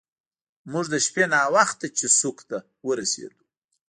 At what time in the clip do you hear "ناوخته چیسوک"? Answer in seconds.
1.33-2.37